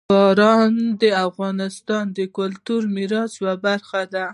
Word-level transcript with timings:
باران 0.09 0.73
د 1.01 1.03
افغانستان 1.27 2.03
د 2.17 2.19
کلتوري 2.37 2.89
میراث 2.95 3.31
یوه 3.41 3.55
برخه 3.65 4.01
ده. 4.13 4.25